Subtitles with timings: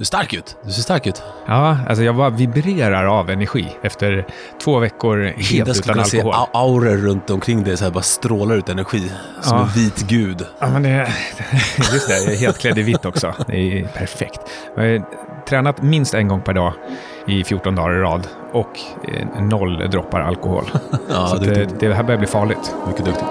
[0.00, 0.56] Du är stark ut.
[0.64, 1.22] Du ser stark ut.
[1.46, 4.26] Ja, alltså jag bara vibrerar av energi efter
[4.64, 5.36] två veckor helt
[5.68, 6.34] Jag skulle utan kunna se alkohol.
[6.34, 9.12] au- auror runt omkring dig, så här bara strålar ut energi.
[9.40, 9.62] Som Ja.
[9.62, 10.46] en vit gud.
[10.58, 10.90] Ja, men det,
[11.92, 13.34] just det, jag är helt klädd i vitt också.
[13.46, 14.40] Det är perfekt.
[14.76, 15.04] Jag har
[15.48, 16.72] tränat minst en gång per dag
[17.26, 20.64] i 14 dagar i rad och eh, noll droppar alkohol.
[21.10, 22.74] Ja, Så det, det här börjar bli farligt.
[22.88, 23.26] Mycket duktigt.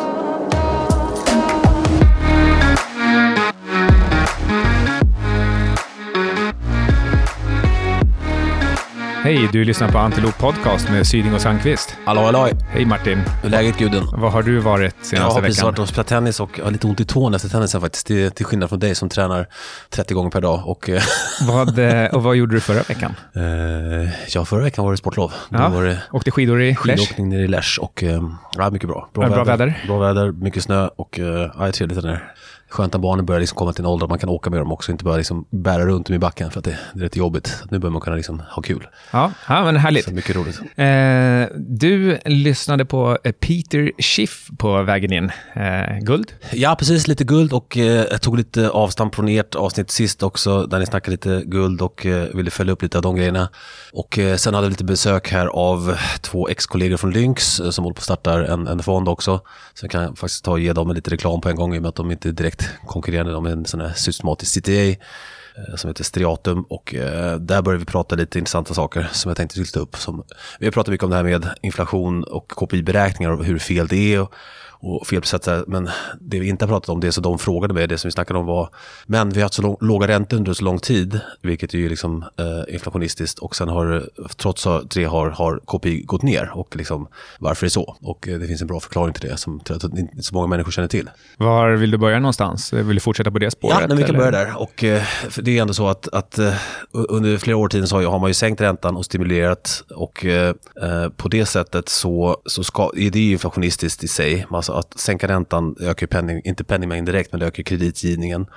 [9.30, 11.96] Hej, du lyssnar på Antilop Podcast med Syding och Sandqvist.
[12.06, 12.48] Hallå, hallå.
[12.70, 14.04] Hej Martin, Hur är läget guden?
[14.14, 15.66] vad har du varit Jag senaste har precis veckan?
[15.68, 18.08] varit och spelat tennis och har lite ont i tån efter tennisen faktiskt.
[18.08, 19.48] Till, till skillnad från dig som tränar
[19.90, 20.64] 30 gånger per dag.
[20.68, 21.02] Och, eh,
[21.48, 23.16] Vad, eh, och vad gjorde du förra veckan?
[23.36, 25.34] eh, ja, förra veckan var det sportlov.
[25.50, 26.80] Då Ja, var det Åkte skidor i Lesch?
[26.80, 28.22] skidåkning nere i Lesch och eh,
[28.58, 29.10] ja, mycket bra.
[29.14, 29.84] Ja, bra väder.
[29.88, 32.34] Bra väder, mycket snö och eh, ja, det är trevligt där.
[32.70, 34.92] Skönt att barnen börjar liksom komma till en ålder man kan åka med dem också,
[34.92, 37.64] inte bara liksom bära runt dem i backen för att det, det är rätt jobbigt.
[37.72, 38.88] Nu börjar man kunna liksom ha kul.
[39.12, 40.06] Ja, ja men härligt.
[40.06, 40.60] Så mycket roligt.
[40.76, 45.32] Eh, du lyssnade på eh, Peter Schiff på vägen in.
[45.54, 46.34] Eh, guld?
[46.52, 47.08] Ja, precis.
[47.08, 50.86] Lite guld och eh, jag tog lite avstamp från ert avsnitt sist också, där ni
[50.86, 53.50] snackade lite guld och eh, ville följa upp lite av de grejerna.
[53.94, 57.96] Och eh, sen hade jag lite besök här av två ex-kollegor från Lynx som håller
[57.96, 59.42] på att starta en, en fond också.
[59.74, 61.82] Så jag kan faktiskt ta och ge dem lite reklam på en gång i och
[61.82, 63.36] med att de inte är direkt konkurrerande.
[63.36, 67.86] om en sån här systematisk CTA eh, som heter Striatum och eh, där börjar vi
[67.86, 69.96] prata lite intressanta saker som jag tänkte lyfta upp.
[69.96, 70.24] Som,
[70.60, 74.14] vi har pratat mycket om det här med inflation och KPI-beräkningar och hur fel det
[74.14, 74.34] är och,
[74.80, 75.64] och felsättare.
[75.68, 78.12] Men det vi inte har pratat om, det som de frågade mig, det som vi
[78.12, 78.70] snackade om var,
[79.06, 82.24] men vi har haft så låga räntor under så lång tid, vilket är ju liksom
[82.38, 87.08] eh, inflationistiskt och sen har, trots att det har, har KPI gått ner och liksom
[87.40, 87.98] varför det är så.
[88.02, 89.62] Och eh, det finns en bra förklaring till det som
[89.98, 91.10] inte så många människor känner till.
[91.38, 92.74] Var vill du börja någonstans?
[92.74, 93.78] Vill du fortsätta på det spåret?
[93.82, 94.32] Ja, men vi kan eller?
[94.32, 94.62] börja där.
[94.62, 95.04] Och, eh,
[95.38, 96.54] det är ändå så att, att eh,
[96.92, 101.10] under flera år tiden så har, man ju sänkt räntan och stimulerat och eh, eh,
[101.10, 104.46] på det sättet så, så ska, är det ju inflationistiskt i sig.
[104.70, 108.48] Alltså att sänka räntan ökar ju penning, inte penningmängden direkt, men det ökar kreditgivningen.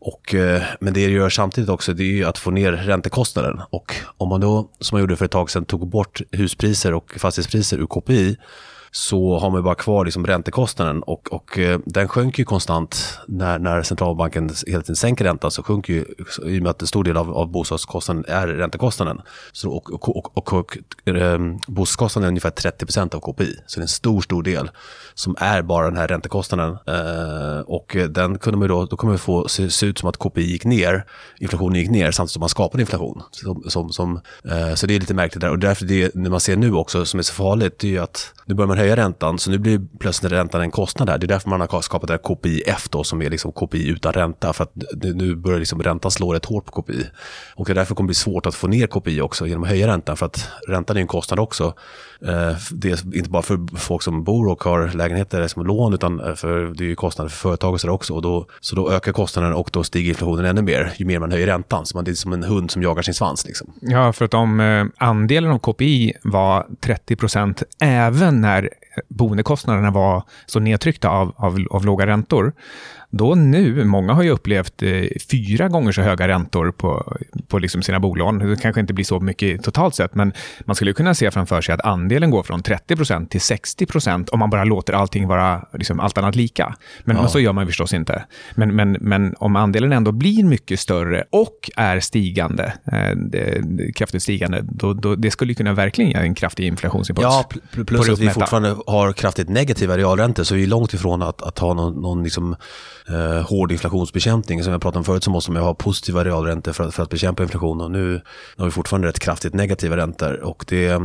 [0.00, 3.60] Och, eh, men det det gör samtidigt också, det är ju att få ner räntekostnaden.
[3.70, 7.14] Och om man då, som man gjorde för ett tag sedan, tog bort huspriser och
[7.18, 8.36] fastighetspriser ur KPI,
[8.90, 13.18] så har man ju bara kvar liksom räntekostnaden och, och eh, den sjönk ju konstant
[13.28, 16.04] när, när centralbanken hela tiden sänker räntan så sjunker ju,
[16.44, 19.20] i och med att en stor del av, av bostadskostnaden är räntekostnaden.
[19.52, 23.82] Så, och och, och, och, och eh, bostadskostnaden är ungefär 30% av KPI, så det
[23.82, 24.70] är en stor, stor del
[25.18, 26.78] som är bara den här räntekostnaden.
[26.86, 30.08] Eh, och den kunde man ju då, då kommer det få se, se ut som
[30.08, 31.04] att KPI gick ner,
[31.40, 33.22] inflationen gick ner samtidigt som man skapade inflation.
[33.30, 36.40] Som, som, som, eh, så det är lite märkligt där och därför det, när man
[36.40, 38.96] ser nu också som är så farligt, det är ju att nu börjar man höja
[38.96, 41.18] räntan, så nu blir plötsligt räntan en kostnad där.
[41.18, 44.12] Det är därför man har skapat det här KPIF då, som är liksom KPI utan
[44.12, 47.06] ränta, för att det, nu börjar liksom räntan slå rätt hårt på KPI.
[47.54, 49.68] Och det är därför det kommer bli svårt att få ner KPI också genom att
[49.68, 51.74] höja räntan, för att räntan är en kostnad också.
[52.26, 56.20] Eh, det är inte bara för folk som bor och har lägenheter som lån, utan
[56.20, 58.14] eh, för det är ju kostnader för företag och så också.
[58.14, 61.32] Och då, så då ökar kostnaden och då stiger inflationen ännu mer, ju mer man
[61.32, 61.86] höjer räntan.
[61.86, 63.46] Så man, det är som en hund som jagar sin svans.
[63.46, 63.72] Liksom.
[63.80, 68.70] Ja, för att om eh, andelen av KPI var 30 procent även när
[69.08, 72.52] boendekostnaderna var så nedtryckta av, av, av låga räntor,
[73.10, 77.16] då nu, många har ju upplevt eh, fyra gånger så höga räntor på,
[77.48, 78.38] på liksom sina bolån.
[78.38, 80.32] Det kanske inte blir så mycket totalt sett, men
[80.64, 84.28] man skulle kunna se framför sig att andelen går från 30 procent till 60 procent
[84.28, 86.76] om man bara låter allting vara liksom, allt annat lika.
[87.04, 88.24] Men, men så gör man ju förstås inte.
[88.54, 93.62] Men, men, men om andelen ändå blir mycket större och är stigande, eh, det,
[93.94, 97.24] kraftigt stigande, då, då, det skulle kunna verkligen ge en kraftig inflationsimpuls.
[97.24, 97.48] Ja,
[97.86, 101.58] plus att vi fortfarande har kraftigt negativa realräntor, så vi är långt ifrån att, att
[101.58, 102.56] ha någon, någon liksom,
[103.10, 104.62] eh, hård inflationsbekämpning.
[104.62, 107.02] Som jag pratade om förut så måste man ju ha positiva realräntor för att, för
[107.02, 108.20] att bekämpa inflationen och nu
[108.56, 111.00] har vi fortfarande rätt kraftigt negativa räntor och det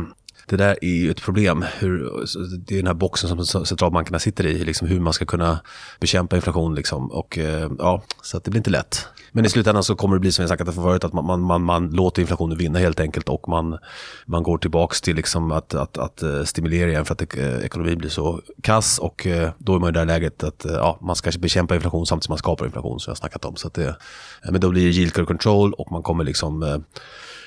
[0.46, 1.64] det där är ju ett problem.
[1.78, 2.26] Hur,
[2.66, 5.60] det är den här boxen som centralbankerna sitter i, liksom hur man ska kunna
[6.00, 6.74] bekämpa inflation.
[6.74, 7.10] Liksom.
[7.10, 9.08] Och, eh, ja, så att det blir inte lätt.
[9.32, 11.40] Men i slutändan så kommer det bli som jag sagt om förut, att man, man,
[11.40, 13.78] man, man låter inflationen vinna helt enkelt och man,
[14.26, 17.98] man går tillbaka till liksom att, att, att eh, stimulera igen för att eh, ekonomin
[17.98, 19.26] blir så kass och
[19.58, 22.32] då är man i det här läget att ja, man ska bekämpa inflation samtidigt som
[22.32, 23.56] man skapar inflation som jag snackat om.
[23.56, 23.96] Så att det,
[24.50, 26.78] men då blir det yield curve control och man kommer liksom eh,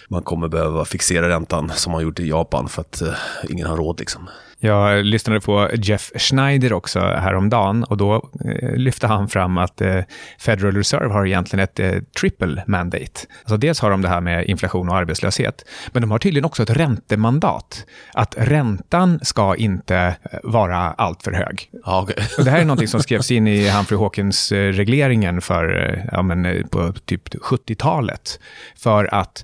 [0.07, 3.13] man kommer behöva fixera räntan som man gjort i Japan för att eh,
[3.49, 4.29] ingen har råd liksom.
[4.59, 9.99] Jag lyssnade på Jeff Schneider också häromdagen och då eh, lyfte han fram att eh,
[10.39, 13.21] Federal Reserve har egentligen ett eh, triple mandate.
[13.39, 16.63] Alltså dels har de det här med inflation och arbetslöshet, men de har tydligen också
[16.63, 17.85] ett räntemandat.
[18.13, 21.69] Att räntan ska inte vara alltför hög.
[21.85, 22.15] Ja, okay.
[22.37, 26.93] och det här är något som skrevs in i Humphrey Hawkins-regleringen för, ja, men, på
[27.05, 28.39] typ 70-talet.
[28.75, 29.43] För att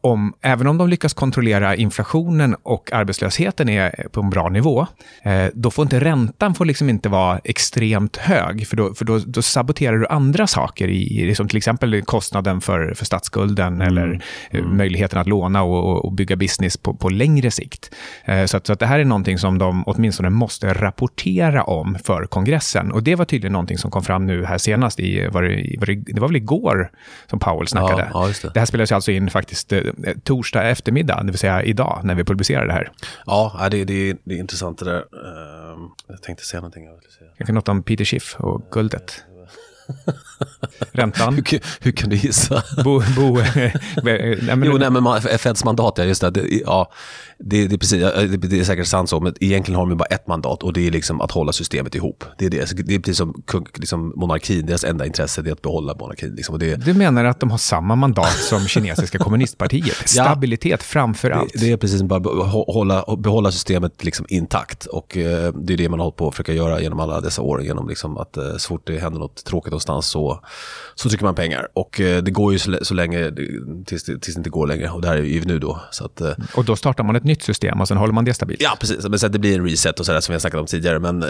[0.00, 4.86] om, även om de lyckas kontrollera inflationen och arbetslösheten är på en bra nivå,
[5.22, 9.18] eh, då får inte räntan får liksom inte vara extremt hög, för då, för då,
[9.18, 13.88] då saboterar du andra saker, i, som till exempel kostnaden för, för statsskulden mm.
[13.88, 14.76] eller eh, mm.
[14.76, 17.94] möjligheten att låna och, och, bygga business på, på längre sikt.
[18.24, 21.96] Eh, så, att, så att det här är någonting som de åtminstone måste rapportera om
[22.04, 22.92] för kongressen.
[22.92, 25.86] Och det var tydligen någonting som kom fram nu här senast, i, var det, var
[25.86, 26.90] det, det var väl igår
[27.26, 28.10] som Powell snackade.
[28.12, 28.50] Ja, ja, det.
[28.54, 29.72] det här spelades alltså in faktiskt
[30.24, 32.90] torsdag eftermiddag, det vill säga idag, när vi publicerar det här.
[33.26, 34.98] Ja, det, det, det intressant det där.
[34.98, 36.84] Ehm, jag tänkte säga någonting.
[36.84, 37.30] Jag säga.
[37.38, 39.24] Kanske något om Peter Schiff och guldet.
[40.92, 41.34] Räntan.
[41.34, 42.62] hur, hur, kan du gissa?
[42.84, 43.36] Bo, bo,
[44.02, 46.30] nej, men, jo, nej, men Feds mandat, ja, just det.
[46.30, 46.92] det ja,
[47.40, 48.00] det, det, är precis,
[48.50, 50.90] det, är säkert sant så, men egentligen har de bara ett mandat och det är
[50.90, 52.24] liksom att hålla systemet ihop.
[52.38, 52.86] Det är, det.
[52.86, 53.42] det är precis som
[53.74, 56.34] liksom monarkin, deras enda intresse är att behålla monarkin.
[56.34, 56.58] Liksom.
[56.58, 59.96] Det, du menar att de har samma mandat som kinesiska kommunistpartiet?
[60.08, 61.52] Stabilitet ja, framför allt?
[61.54, 64.86] Det, är precis som bara hålla, behålla systemet liksom intakt.
[64.86, 67.42] Och eh, det är det man har hållit på att försöka göra genom alla dessa
[67.42, 67.62] år.
[67.62, 70.40] Genom liksom att eh, så fort det händer något tråkigt någonstans så,
[70.94, 71.68] så trycker man pengar.
[71.72, 73.32] Och eh, det går ju så, så länge
[73.86, 74.90] tills det, tills det inte går längre.
[74.90, 75.80] Och det här är ju nu då.
[75.90, 76.22] Så att,
[76.54, 78.62] och då startar man ett nytt system och sen håller man det stabilt.
[78.62, 79.08] Ja, precis.
[79.08, 80.98] Men sen det blir en reset och sådär som vi har snackat om tidigare.
[80.98, 81.28] Men eh,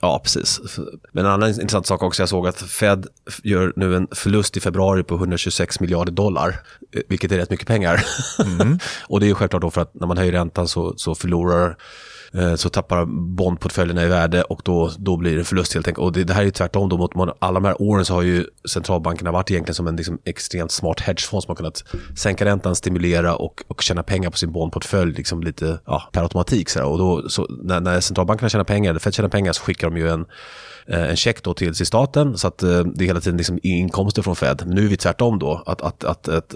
[0.00, 0.60] ja, precis.
[1.12, 3.06] Men en annan intressant sak också, jag såg att Fed
[3.42, 6.60] gör nu en förlust i februari på 126 miljarder dollar,
[6.94, 8.04] eh, vilket är rätt mycket pengar.
[8.44, 8.78] Mm.
[9.08, 11.76] och det är ju självklart då för att när man höjer räntan så, så förlorar
[12.34, 13.04] Eh, så tappar
[13.36, 16.04] bondportföljerna i värde och då, då blir det förlust helt enkelt.
[16.04, 18.22] Och det, det här är ju tvärtom då mot alla de här åren så har
[18.22, 21.84] ju centralbankerna varit egentligen som en liksom extremt smart hedgefond som har kunnat
[22.16, 26.68] sänka räntan, stimulera och, och tjäna pengar på sin bondportfölj liksom lite ja, per automatik.
[26.68, 29.90] Så Och då, så när, när centralbankerna tjänar pengar, eller Fed tjänar pengar så skickar
[29.90, 30.26] de ju en
[30.86, 34.22] en check då till, till staten så att eh, det är hela tiden liksom inkomster
[34.22, 34.62] från Fed.
[34.66, 36.54] Men nu är vi tvärtom då, att, att, att, att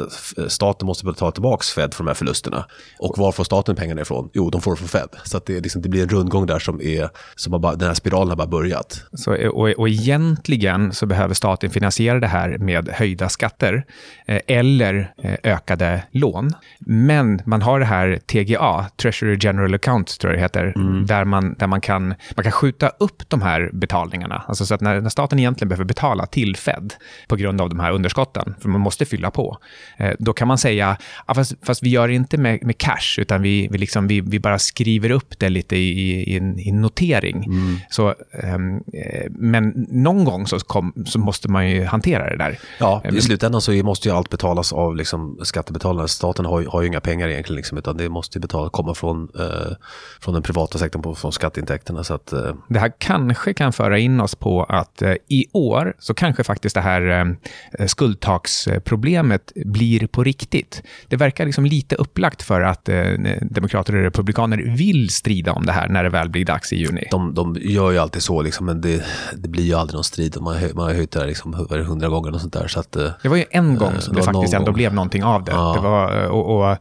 [0.49, 2.65] staten måste betala tillbaka Fed för de här förlusterna.
[2.99, 4.31] Och var får staten pengarna ifrån?
[4.33, 5.09] Jo, de får det från Fed.
[5.25, 7.95] Så att det, liksom, det blir en rundgång där som är, som bara, den här
[7.95, 9.05] spiralen har bara börjat.
[9.13, 13.85] Så, och, och egentligen så behöver staten finansiera det här med höjda skatter
[14.27, 15.13] eh, eller
[15.43, 16.53] ökade lån.
[16.79, 21.07] Men man har det här TGA, Treasury General Account tror jag det heter, mm.
[21.07, 24.45] där, man, där man, kan, man kan skjuta upp de här betalningarna betalningarna.
[24.49, 26.95] Alltså så att när, när, staten egentligen behöver betala till Fed
[27.29, 29.59] på grund av de här underskotten, för man måste fylla på,
[29.99, 30.97] eh, då kan man säga,
[31.27, 34.21] ja, fast, fast, vi gör det inte med, med cash, utan vi, vi, liksom, vi,
[34.21, 37.45] vi, bara skriver upp det lite i, i, i notering.
[37.45, 37.79] Mm.
[37.91, 42.59] Så, ehm, eh, men någon gång så, kom, så, måste man ju hantera det där.
[42.79, 46.09] Ja, i slutändan så måste ju allt betalas av liksom, skattebetalarna.
[46.09, 49.77] Staten har, har ju inga pengar egentligen, liksom, utan det måste betala, komma från, eh,
[50.21, 52.05] från den privata sektorn, på, från skatteintäkterna.
[52.05, 52.55] Så att, eh.
[52.69, 56.45] Det här kanske kan föra in in oss på att eh, i år så kanske
[56.45, 57.37] faktiskt det här
[57.79, 60.83] eh, skuldtaksproblemet blir på riktigt.
[61.09, 63.05] Det verkar liksom lite upplagt för att eh,
[63.41, 67.09] demokrater och republikaner vill strida om det här när det väl blir dags i juni.
[67.11, 69.05] De, de gör ju alltid så, liksom, men det,
[69.37, 70.37] det blir ju aldrig någon strid.
[70.41, 72.69] Man man har höjt det här liksom, hundra gånger och sånt där.
[72.69, 75.45] Så att, det var ju en gång som det, det faktiskt ändå blev någonting av
[75.45, 75.53] det.
[75.53, 75.73] Ja.
[75.77, 76.79] det var, och, och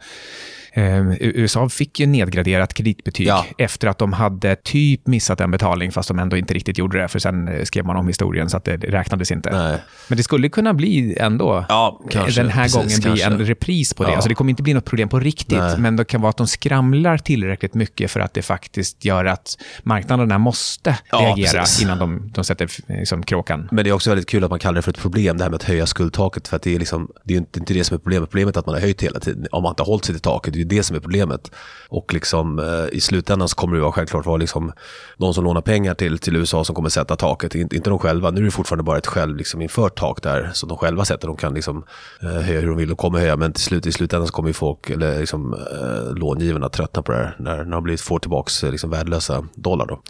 [0.65, 3.46] Eh, USA fick ju nedgraderat kreditbetyg ja.
[3.58, 7.08] efter att de hade typ missat en betalning, fast de ändå inte riktigt gjorde det,
[7.08, 9.52] för sen eh, skrev man om historien så att det räknades inte.
[9.52, 9.78] Nej.
[10.08, 13.26] Men det skulle kunna bli ändå, ja, kanske, den här precis, gången, bli kanske.
[13.26, 14.10] en repris på det.
[14.10, 14.16] Ja.
[14.16, 15.78] Alltså det kommer inte bli något problem på riktigt, Nej.
[15.78, 19.58] men det kan vara att de skramlar tillräckligt mycket för att det faktiskt gör att
[19.84, 21.84] marknaderna måste reagera precis.
[21.84, 23.68] innan de, de sätter liksom, kråkan.
[23.72, 25.50] Men det är också väldigt kul att man kallar det för ett problem, det här
[25.50, 28.00] med att höja skuldtaket, för att det är, liksom, det är inte det som är
[28.00, 28.30] problemet.
[28.30, 30.22] Problemet är att man har höjt hela tiden, om man inte har hållit sig till
[30.22, 30.56] taket.
[30.70, 31.52] Det är det som är problemet.
[31.90, 34.72] Och liksom, eh, i slutändan så kommer det vara självklart vara liksom,
[35.18, 38.32] de som lånar pengar till, till USA som kommer sätta taket, inte, inte de själva.
[38.32, 41.28] Nu är det fortfarande bara ett själv liksom, infört tak där som de själva sätter.
[41.28, 41.86] De kan liksom,
[42.22, 44.50] eh, höja hur de vill och kommer höja, men till slut, i slutändan så kommer
[44.50, 48.20] ju folk, eller liksom, eh, långivarna tröttna på det här när, när de blir, får
[48.20, 49.86] tillbaka eh, liksom, värdelösa dollar.
[49.86, 50.02] Då.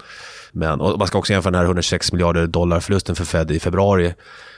[0.51, 3.59] Men, och man ska också jämföra den här 126 miljarder dollar förlusten för Fed i
[3.59, 4.13] februari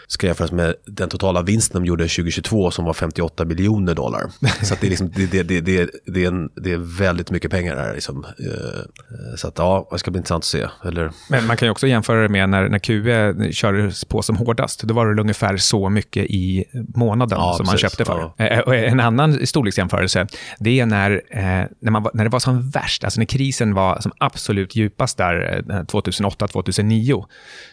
[0.07, 4.31] ska jämföras med den totala vinsten de gjorde 2022 som var 58 miljoner dollar.
[4.63, 7.75] Så det, är liksom, det, det, det, det, är en, det är väldigt mycket pengar
[7.75, 7.93] här.
[7.93, 8.25] Liksom.
[8.25, 10.67] Eh, så att ja, det ska bli intressant att se.
[10.85, 11.11] Eller...
[11.29, 14.83] Men man kan ju också jämföra det med när, när QE kördes på som hårdast.
[14.83, 18.31] Då var det ungefär så mycket i månaden ja, som man köpte för.
[18.37, 18.45] Ja.
[18.45, 20.27] Eh, en annan storleksjämförelse,
[20.59, 21.21] det är när,
[21.79, 25.63] när, man, när det var som värst, alltså när krisen var som absolut djupast där
[25.67, 27.25] 2008-2009,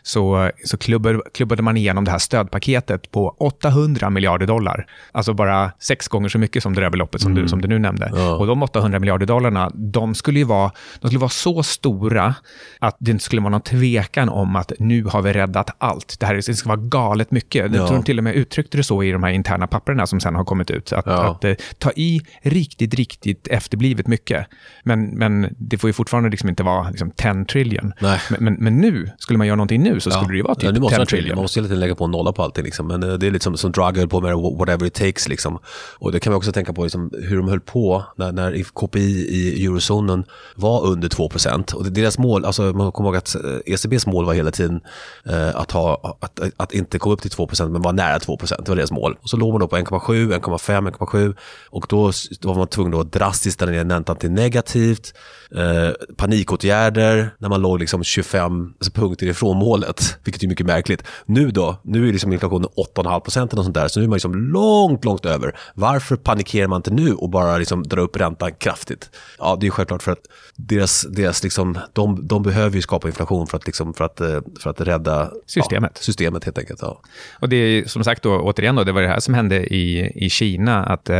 [0.03, 4.87] så, så klubbade, klubbade man igenom det här stödpaketet på 800 miljarder dollar.
[5.13, 7.43] Alltså bara sex gånger så mycket som det där beloppet som, mm.
[7.43, 8.11] du, som du nu nämnde.
[8.15, 8.37] Ja.
[8.37, 12.35] Och de 800 miljarder dollarna, de skulle ju vara, de skulle vara så stora
[12.79, 16.17] att det inte skulle vara någon tvekan om att nu har vi räddat allt.
[16.21, 17.73] Det här det ska vara galet mycket.
[17.73, 17.77] Ja.
[17.77, 20.21] Jag tror de till och med uttryckte det så i de här interna papperna som
[20.21, 20.93] sen har kommit ut.
[20.93, 21.31] Att, ja.
[21.31, 24.47] att, att ta i riktigt, riktigt efterblivet mycket.
[24.83, 27.93] Men, men det får ju fortfarande liksom inte vara liksom 10 trillion.
[28.01, 30.77] Men, men, men, nu, skulle man göra någonting nu så skulle det ju vara typ
[30.83, 31.35] ja, 10 trillion.
[31.35, 32.65] Man måste hela tiden lägga på nolla på allting.
[32.65, 32.87] Liksom.
[32.87, 35.29] Men eh, det är lite som, som drug på med whatever it takes.
[35.29, 35.59] Liksom.
[35.99, 39.27] Och det kan vi också tänka på liksom, hur de höll på när, när KPI
[39.29, 40.25] i eurozonen
[40.57, 41.31] var under 2
[41.75, 44.81] Och deras mål, alltså man kommer ihåg att eh, ECBs mål var hela tiden
[45.25, 48.69] eh, att, ha, att, att, inte komma upp till 2% men vara nära 2% Det
[48.69, 49.17] var deras mål.
[49.23, 51.37] Och så låg man då på 1,7, 1,5, 1,7
[51.71, 55.15] och då, då var man tvungen att drastiskt ställa ner räntan till negativt.
[55.57, 61.03] Eh, panikåtgärder när man låg liksom 25 alltså punkter ifrån målet, vilket är mycket märkligt.
[61.27, 64.17] Nu då, nu är liksom inflationen 8,5 procent eller sånt där, så nu är man
[64.17, 65.57] liksom långt, långt över.
[65.75, 69.11] Varför panikerar man inte nu och bara liksom drar upp räntan kraftigt?
[69.39, 73.47] Ja, det är självklart för att deras, deras liksom, de, de behöver ju skapa inflation
[73.47, 75.93] för att, liksom, för att, eh, för att rädda systemet.
[75.95, 76.83] Ja, systemet helt enkelt.
[76.83, 77.01] Ja.
[77.41, 80.13] Och det är som sagt då, återigen, då, det var det här som hände i,
[80.25, 81.19] i Kina, att eh,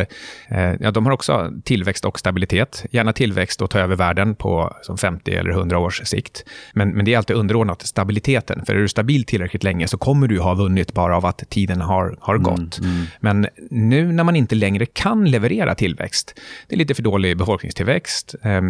[0.49, 4.77] eh ja, de har också tillväxt och stabilitet, gärna tillväxt och ta över världen på
[4.83, 6.45] som 50 eller 100 års sikt.
[6.73, 10.29] Men, men det är alltid underordnat stabiliteten, för är du stabil tillräckligt länge så kommer
[10.29, 12.79] du ha vunnit bara av att tiden har, har mm, gått.
[12.79, 13.07] Mm, mm.
[13.21, 18.35] Men nu när man inte längre kan leverera tillväxt, det är lite för dålig befolkningstillväxt,
[18.43, 18.63] Eh,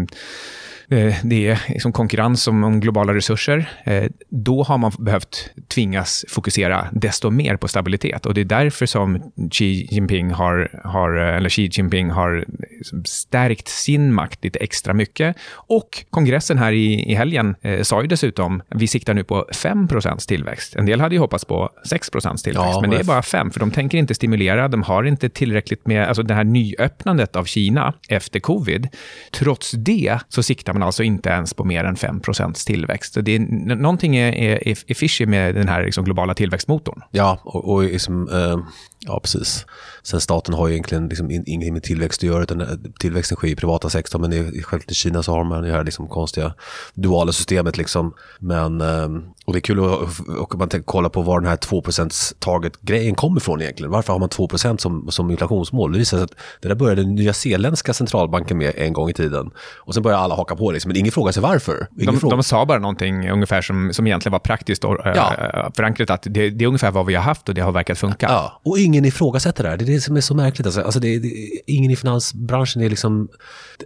[1.22, 6.88] det är liksom konkurrens om, om globala resurser, eh, då har man behövt tvingas fokusera
[6.92, 8.26] desto mer på stabilitet.
[8.26, 13.68] Och det är därför som Xi Jinping har, har, eller Xi Jinping har liksom stärkt
[13.68, 15.36] sin makt lite extra mycket.
[15.52, 20.28] Och kongressen här i, i helgen eh, sa ju dessutom, vi siktar nu på 5%
[20.28, 20.76] tillväxt.
[20.76, 23.60] En del hade ju hoppats på 6% tillväxt, ja, men det är bara 5, för
[23.60, 27.94] de tänker inte stimulera, de har inte tillräckligt med, alltså det här nyöppnandet av Kina
[28.08, 28.88] efter covid.
[29.32, 32.20] Trots det så siktar man alltså inte ens på mer än 5
[32.66, 33.14] tillväxt.
[33.14, 33.38] Så det är,
[33.76, 37.02] någonting är, är, är fishy med den här liksom globala tillväxtmotorn.
[37.10, 38.58] Ja, och, och liksom, eh,
[39.06, 39.66] ja precis.
[40.02, 42.68] Sen staten har ju egentligen liksom ingenting med tillväxt att göra, utan eh,
[42.98, 44.20] tillväxten sker i privata sektorn.
[44.20, 46.54] Men i, självklart i Kina så har man det här liksom konstiga
[46.94, 47.76] duala systemet.
[47.76, 48.14] Liksom.
[48.38, 52.34] Men, ehm, och det är kul att och man kolla på var den här 2%
[52.38, 53.90] target-grejen kommer ifrån egentligen.
[53.90, 55.92] Varför har man 2 som, som inflationsmål?
[55.92, 59.12] Det visar sig att det där började den nya zeeländska centralbanken med en gång i
[59.12, 59.50] tiden.
[59.76, 60.88] Och sen började alla haka på det, liksom.
[60.88, 61.86] men ingen frågar sig varför.
[61.90, 62.36] de, fråga...
[62.36, 65.70] de sa bara någonting ungefär som, som egentligen var praktiskt och, ja.
[65.76, 68.26] förankrat, att det, det, är ungefär vad vi har haft och det har verkat funka.
[68.30, 69.76] Ja, och ingen Ingen ifrågasätter det här.
[69.76, 70.66] Det är det som är så märkligt.
[70.66, 71.28] Alltså, alltså det, det,
[71.66, 73.28] ingen i finansbranschen är liksom...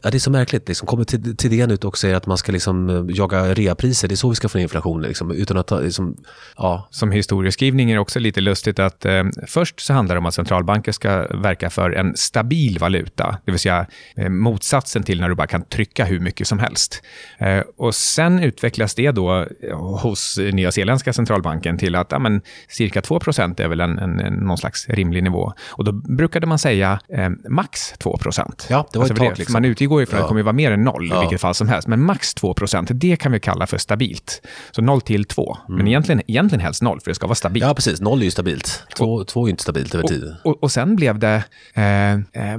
[0.03, 0.69] Ja, det är så märkligt.
[0.69, 0.87] Liksom.
[0.87, 4.09] Kommer till, till det ut och säger att man ska liksom eh, jaga reapriser.
[4.09, 5.09] Det är så vi ska få ner inflationen.
[5.09, 6.17] Liksom, utan att liksom,
[6.57, 6.89] ja.
[6.91, 10.35] Som historieskrivning är det också lite lustigt att eh, först så handlar det om att
[10.35, 13.39] centralbanker ska verka för en stabil valuta.
[13.45, 13.87] Det vill säga
[14.17, 17.03] eh, motsatsen till när du bara kan trycka hur mycket som helst.
[17.39, 22.41] Eh, och sen utvecklas det då eh, hos Nya Zeeländska centralbanken till att ja, men,
[22.69, 25.53] cirka 2% är väl en, en, en, någon slags rimlig nivå.
[25.69, 28.19] Och då brukade man säga eh, max 2
[28.69, 29.39] Ja, det var alltså tak.
[29.39, 29.53] Liksom.
[29.53, 30.23] Man utgår ifrån ja.
[30.23, 31.17] att det kommer vara mer än noll ja.
[31.17, 31.89] i vilket fall som helst.
[31.89, 34.43] Men max 2% det kan vi kalla för stabilt.
[34.71, 35.57] Så 0 till 2.
[35.69, 35.79] Mm.
[35.79, 37.67] Men egentligen, egentligen helst noll, för det ska vara stabilt.
[37.67, 38.01] Ja, precis.
[38.01, 38.83] Noll är ju stabilt.
[38.97, 40.35] Två, två är inte stabilt över tid.
[40.45, 42.59] Och, och, och sen blev det eh, eh,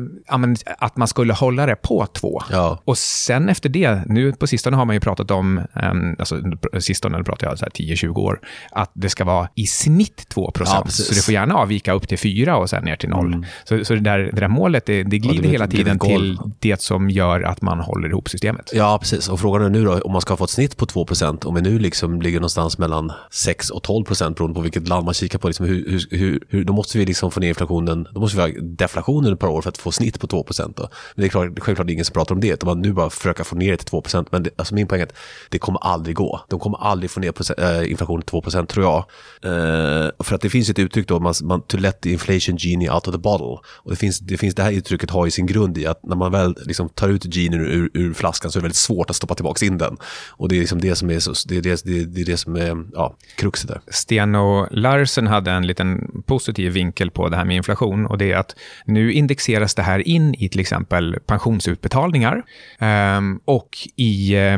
[0.78, 2.42] att man skulle hålla det på 2.
[2.52, 2.82] Ja.
[2.86, 6.42] Och sen efter det, nu på sistone har man ju pratat om, eh, alltså
[6.80, 8.40] sistone, nu pratar jag 10-20 år,
[8.72, 12.20] att det ska vara i snitt 2 ja, så det får gärna avvika upp till
[12.20, 13.26] 4 och sen ner till 0.
[13.26, 13.46] Mm.
[13.64, 16.38] Så, så det, där, det där målet, det, det glider ja, det hela tiden till
[16.60, 18.72] det som gör att man håller ihop systemet.
[18.74, 19.30] Ja, precis.
[19.30, 21.62] Och frågan är nu då, om man ska få ett snitt på 2% om vi
[21.62, 25.40] nu liksom ligger någonstans mellan 6 och 12 procent beroende på vilket land man kikar
[25.40, 25.48] på.
[25.48, 28.62] Liksom hur, hur, hur, då måste vi liksom få ner inflationen, då måste vi ha
[28.62, 30.78] deflation under ett par år för att få snitt på 2 procent.
[30.78, 33.44] Men det är klart, självklart ingen som pratar om det, utan man nu bara försöka
[33.44, 34.32] få ner det till 2 procent.
[34.32, 35.16] Men det, alltså min poäng är att
[35.50, 36.42] det kommer aldrig gå.
[36.50, 39.06] De kommer aldrig få ner procent, äh, inflationen till 2 procent tror jag.
[39.46, 43.08] Uh, för att det finns ett uttryck då, man, man, let the inflation genie out
[43.08, 43.58] of the bottle.
[43.84, 46.16] Och det finns det, finns, det här uttrycket har ju sin grund i att när
[46.16, 49.16] man väl liksom tar ut genien ur, ur, flaskan så är det väldigt svårt att
[49.16, 49.98] stoppa tillbaka in den.
[50.30, 52.38] Och det är liksom det som är, så, det är, det, det, det är det
[52.38, 53.82] som är ja, kruxet där.
[53.88, 58.32] Sten och Larsen hade en liten positiv vinkel på det här med inflation och det
[58.32, 62.44] är att nu indexeras det här in i till exempel pensionsutbetalningar
[62.80, 64.58] eh, och i eh,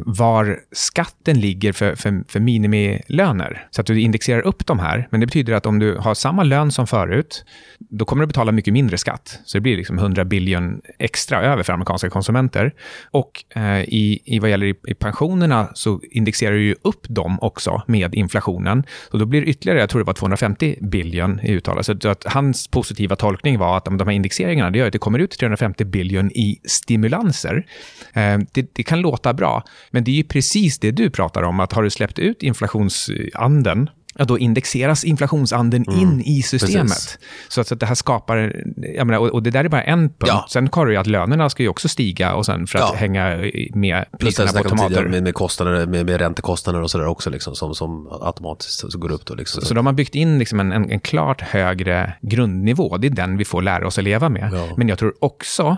[0.00, 3.68] var skatten ligger för, för, för minimilöner.
[3.70, 6.42] Så att du indexerar upp de här, men det betyder att om du har samma
[6.42, 7.44] lön som förut,
[7.78, 9.40] då kommer du betala mycket mindre skatt.
[9.44, 12.74] Så det blir liksom 100 biljon extra över för amerikanska konsumenter.
[13.10, 17.38] Och eh, i, i vad gäller i, i pensionerna så indexerar du ju upp dem
[17.40, 18.84] också med inflationen.
[19.10, 21.86] Så då blir det ytterligare, jag tror det var 250 biljon i uttalet.
[21.86, 25.18] Så att hans positiva tolkning var att de här indexeringarna, det gör att det kommer
[25.18, 27.66] ut 350 biljon i stimulanser.
[28.12, 31.60] Eh, det, det kan låta bra, men det är ju precis det du pratar om,
[31.60, 36.00] att har du släppt ut inflationsanden ja, då indexeras inflationsanden mm.
[36.00, 36.88] in i systemet.
[36.88, 37.18] Precis.
[37.48, 39.82] Så att, så att det här skapar, jag menar, och, och, det där är bara
[39.82, 40.26] en punkt.
[40.26, 40.46] Ja.
[40.50, 42.98] Sen har du ju att lönerna ska ju också stiga och sen för att ja.
[42.98, 45.08] hänga med priserna på tomater.
[45.08, 49.12] Med, med, kostnader, med, med räntekostnader och sådär också, liksom, som, som automatiskt så går
[49.12, 49.26] upp.
[49.26, 49.60] Då, liksom.
[49.60, 52.96] så, så de har byggt in liksom en, en, en, klart högre grundnivå.
[52.96, 54.50] Det är den vi får lära oss att leva med.
[54.52, 54.74] Ja.
[54.76, 55.76] Men jag tror också,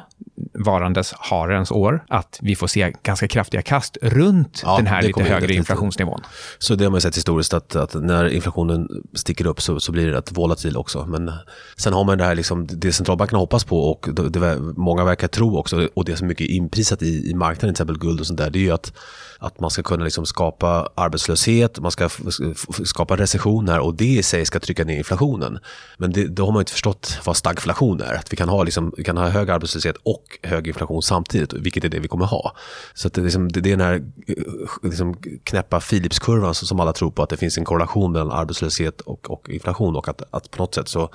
[0.55, 5.55] varandes harens år, att vi får se ganska kraftiga kast runt den här lite högre
[5.55, 6.21] inflationsnivån.
[6.59, 10.07] Så det har man sett historiskt, att, att när inflationen sticker upp så, så blir
[10.07, 11.07] det rätt volatil också.
[11.07, 11.33] Men
[11.77, 15.29] sen har man det här liksom, det centralbankerna hoppas på och det, det, många verkar
[15.29, 18.27] tro också och det som är mycket inprisat i, i marknaden, till exempel guld och
[18.27, 18.93] sånt där, det är ju att
[19.41, 22.09] att man ska kunna liksom skapa arbetslöshet, man ska
[22.85, 25.59] skapa recessioner och det i sig ska trycka ner inflationen.
[25.99, 28.15] Men det, då har man inte förstått vad stagflation är.
[28.15, 31.85] Att vi kan ha, liksom, vi kan ha hög arbetslöshet och hög inflation samtidigt, vilket
[31.85, 32.57] är det vi kommer ha.
[32.95, 33.95] Så att det, liksom, det, är den här
[34.27, 34.35] eh,
[34.83, 39.31] liksom, knäppa Philipskurvan som alla tror på, att det finns en korrelation mellan arbetslöshet och,
[39.31, 41.11] och inflation och att, att på något sätt så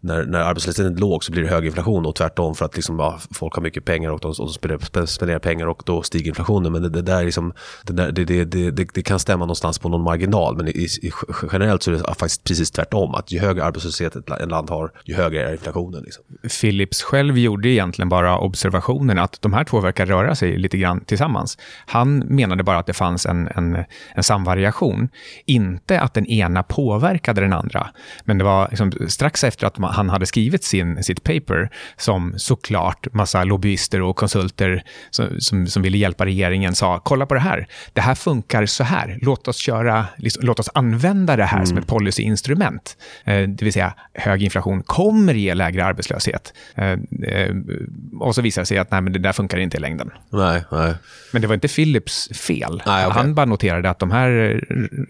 [0.00, 2.98] när, när arbetslösheten är låg så blir det hög inflation och tvärtom för att liksom,
[2.98, 6.72] ja, folk har mycket pengar och de, och de spenderar, pengar och då stiger inflationen.
[6.72, 7.52] Men det, det där är liksom
[7.84, 11.10] det, där, det, det, det, det, kan stämma någonstans på någon marginal, men i, i,
[11.52, 13.14] generellt så är det faktiskt precis tvärtom.
[13.14, 16.02] Att ju högre arbetslöshet ett land har, ju högre är inflationen.
[16.02, 16.24] Liksom.
[16.60, 21.04] Philips själv gjorde egentligen bara observationen att de här två verkar röra sig lite grann
[21.04, 21.58] tillsammans.
[21.86, 25.08] Han menade bara att det fanns en, en, en samvariation,
[25.46, 27.88] inte att den ena påverkade den andra.
[28.24, 33.12] Men det var liksom strax efter att han hade skrivit sin, sitt paper som såklart
[33.12, 37.51] massa lobbyister och konsulter som, som, som ville hjälpa regeringen sa, kolla på det här
[37.52, 37.66] här.
[37.92, 39.18] Det här funkar så här.
[39.22, 41.66] Låt oss, köra, liksom, låt oss använda det här mm.
[41.66, 42.96] som ett policyinstrument.
[43.24, 46.52] Eh, det vill säga, hög inflation kommer ge lägre arbetslöshet.
[46.74, 46.90] Eh,
[47.22, 47.56] eh,
[48.20, 50.10] och så visar det sig att nej, men det där funkar inte i längden.
[50.30, 50.94] Nej, nej.
[51.32, 52.82] Men det var inte Philips fel.
[52.86, 53.18] Nej, okay.
[53.22, 54.60] Han bara noterade att de här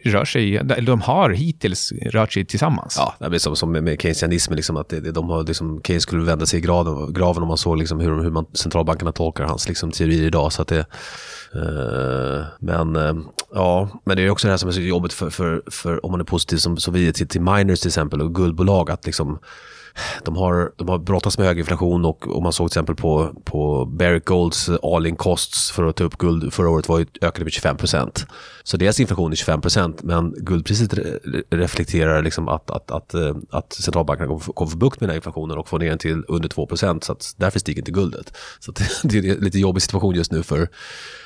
[0.04, 2.94] rör sig, de har hittills rört sig tillsammans.
[2.98, 6.22] Ja, det är som, som med keynesianismen, liksom, att det, de har, liksom, Keynes skulle
[6.22, 9.68] vända sig i graven, graven om man såg liksom, hur, hur man, centralbankerna tolkar hans
[9.68, 10.52] liksom, teorier idag.
[10.52, 10.86] Så att det,
[11.54, 13.14] Eh, Eh, men eh,
[13.54, 16.10] ja, men det är också det här som är så jobbigt för, för, för om
[16.10, 19.06] man är positiv som, som vi är till, till miners till exempel och guldbolag att
[19.06, 19.38] liksom
[20.24, 23.34] de har, de har brottats med hög inflation och, och man såg till exempel på,
[23.44, 27.06] på Barrick Golds all in costs för att ta upp guld förra året var ju
[27.20, 28.26] ökade med 25 procent.
[28.62, 30.94] Så deras inflation är 25 procent, men guldpriset
[31.50, 35.58] reflekterar liksom att, att, att, eh, att centralbankerna kommer få bukt med den här inflationen
[35.58, 37.04] och få ner den till under 2 procent.
[37.04, 38.36] Så att därför stiger inte guldet.
[38.60, 40.68] Så det är en lite jobbig situation just nu för,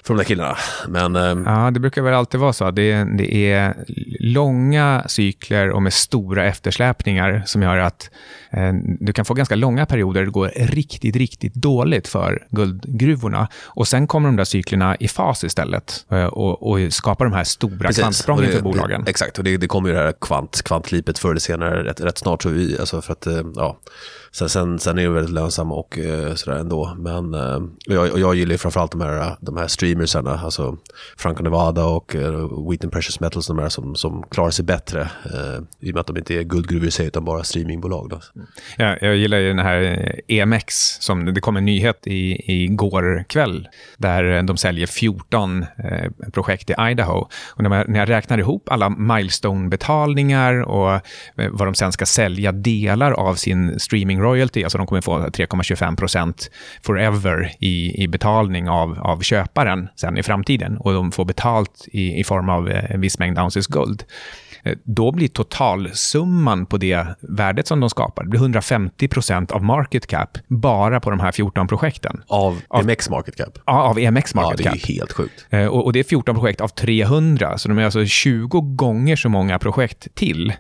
[0.05, 0.57] för de där killarna.
[0.89, 2.71] Men, eh, ja, det brukar väl alltid vara så.
[2.71, 3.85] Det, det är
[4.21, 8.11] långa cykler och med stora eftersläpningar som gör att
[9.01, 13.49] du kan få ganska långa perioder där det går riktigt, riktigt dåligt för guldgruvorna.
[13.65, 17.45] Och sen kommer de där cyklerna i fas istället eh, och, och skapar de här
[17.45, 19.05] stora kvantsprången för bolagen.
[19.05, 22.01] Det, exakt, och det, det kommer ju det här kvant, kvantlipet förr eller senare rätt,
[22.01, 22.43] rätt snart.
[22.43, 23.79] Så vi, alltså för att, eh, ja,
[24.33, 26.95] sen, sen, sen är det väldigt lönsamma och eh, sådär ändå.
[26.99, 30.77] Men eh, jag, jag gillar ju framförallt de här, de här streamersarna, alltså
[31.17, 32.15] Franco Nevada och
[32.71, 35.11] Wheaton Precious Metals, de här som, som klarar sig bättre.
[35.81, 38.09] I och med att de inte är guldgruvor i sig, utan bara streamingbolag.
[38.09, 38.21] Då.
[38.77, 39.83] Ja, jag gillar ju den här
[40.29, 45.63] eh, EMX, som det kom en nyhet i, igår kväll, där eh, de säljer 14
[45.63, 47.29] eh, projekt i Idaho.
[47.49, 51.01] Och när, man, när jag räknar ihop alla milestone-betalningar och eh,
[51.51, 55.97] vad de sen ska sälja delar av sin streaming royalty, alltså de kommer få 3,25
[55.97, 56.51] procent
[56.83, 62.21] forever i, i betalning av, av köparen sen i framtiden och de får betalt i,
[62.21, 64.05] i form av eh, en viss mängd ounces guld.
[64.67, 69.65] Eh, då blir totalsumman på det värdet som de skapar, det blir 150 procent av
[69.65, 72.23] market cap bara på de här 14 projekten.
[72.27, 73.59] Av, av EMX market cap?
[73.67, 74.75] Ja, av EMX market cap.
[74.75, 75.47] Ja, det är helt sjukt.
[75.51, 79.17] Eh, och, och, det är 14 projekt av 300, så de är alltså 20 gånger
[79.17, 80.53] så många projekt till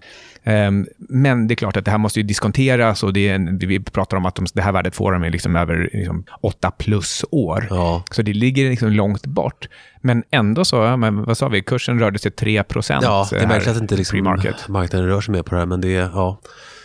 [0.99, 3.81] men det är klart att det här måste ju diskonteras och det är en, vi
[3.81, 7.67] pratar om att de, det här värdet får de liksom över liksom, åtta plus år.
[7.71, 8.05] Ja.
[8.11, 9.69] Så det ligger liksom långt bort.
[10.01, 13.77] Men ändå så, men vad sa vi, kursen rörde sig 3 Ja, det är märkligt
[13.77, 14.23] att inte liksom
[14.69, 16.41] marknaden rör sig mer på det här, men det är, ja.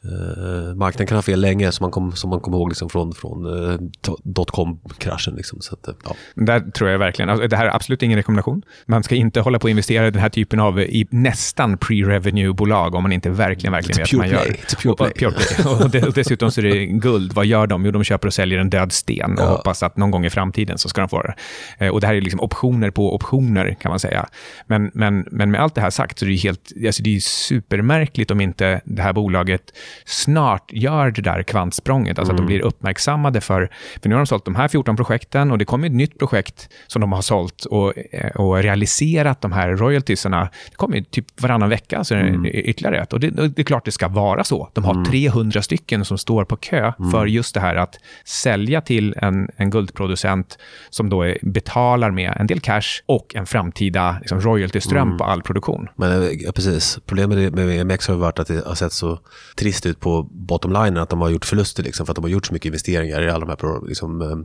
[0.05, 3.13] Uh, marknaden kan ha fel länge, som man kommer som man kom ihåg liksom från,
[3.13, 3.79] från uh,
[4.23, 5.35] dotcom-kraschen.
[5.35, 6.15] Liksom, så att, uh, ja.
[6.35, 8.61] Där tror jag verkligen, alltså, det här är absolut ingen rekommendation.
[8.85, 12.95] Man ska inte hålla på att investera i den här typen av i nästan pre-revenue-bolag
[12.95, 14.45] om man inte verkligen, verkligen vet vad man gör.
[14.45, 15.09] It's pure play.
[15.09, 15.85] Och, pure play.
[15.85, 17.33] och, det, och dessutom så är det guld.
[17.33, 17.85] Vad gör de?
[17.85, 19.49] Jo, de köper och säljer en död sten och Ja.
[19.49, 21.89] hoppas att någon gång i framtiden så ska de få det.
[21.89, 24.29] Och det här är liksom optioner på optioner, kan man säga.
[24.67, 27.15] Men, men, men med allt det här sagt så är det ju helt, alltså det
[27.15, 29.61] är supermärkligt om inte det här bolaget
[30.05, 33.69] snart gör det där kvantsprånget, alltså att de blir uppmärksammade för,
[34.01, 36.69] för nu har de sålt de här 14 projekten och det kommer ett nytt projekt
[36.87, 40.49] som de har sålt och, eh, och realiserat de här royaltiesarna.
[40.69, 43.13] Det kommer ju typ varannan vecka, så är det ytterligare ett.
[43.13, 44.69] Och det, det är klart det ska vara så.
[44.73, 49.15] De har 300 stycken som står på kö för just det här att sälja till
[49.17, 50.57] en, en guldproducent
[50.89, 55.41] som då är, betalar med en del cash och en framtida liksom, royaltyström på all
[55.41, 55.87] produktion.
[55.95, 59.19] Men eh, ja, precis, problemet med EMX har ju varit att det har sett så
[59.55, 62.29] trist ut på bottom line att de har gjort förluster liksom, för att de har
[62.29, 64.37] gjort så mycket investeringar i alla de här pro, liksom, eh,